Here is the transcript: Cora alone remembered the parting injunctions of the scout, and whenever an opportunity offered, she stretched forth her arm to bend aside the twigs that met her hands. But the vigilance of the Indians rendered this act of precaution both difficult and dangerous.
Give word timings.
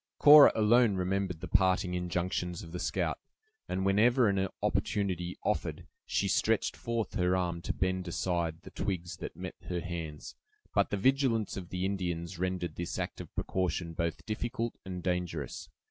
Cora 0.17 0.51
alone 0.55 0.95
remembered 0.95 1.41
the 1.41 1.47
parting 1.47 1.93
injunctions 1.93 2.63
of 2.63 2.71
the 2.71 2.79
scout, 2.79 3.19
and 3.69 3.85
whenever 3.85 4.27
an 4.27 4.47
opportunity 4.63 5.37
offered, 5.43 5.85
she 6.07 6.27
stretched 6.27 6.75
forth 6.75 7.13
her 7.13 7.35
arm 7.37 7.61
to 7.61 7.71
bend 7.71 8.07
aside 8.07 8.63
the 8.63 8.71
twigs 8.71 9.17
that 9.17 9.35
met 9.35 9.53
her 9.65 9.79
hands. 9.81 10.33
But 10.73 10.89
the 10.89 10.97
vigilance 10.97 11.55
of 11.55 11.69
the 11.69 11.85
Indians 11.85 12.39
rendered 12.39 12.77
this 12.77 12.97
act 12.97 13.21
of 13.21 13.31
precaution 13.35 13.93
both 13.93 14.25
difficult 14.25 14.73
and 14.83 15.03
dangerous. 15.03 15.69